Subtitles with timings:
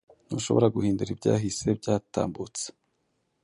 [0.27, 2.65] Ntushobora guhindura ibyahise byatambutse